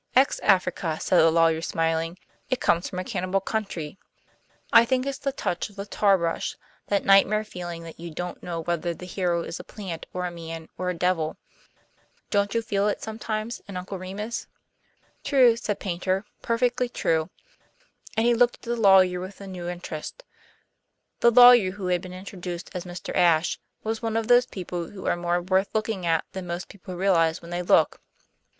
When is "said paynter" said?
15.55-16.25